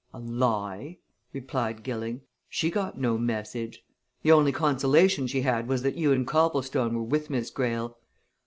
[0.15, 0.97] "A lie!"
[1.31, 2.21] replied Gilling.
[2.49, 3.85] "She got no message.
[4.23, 7.99] The only consolation she had was that you and Copplestone were with Miss Greyle.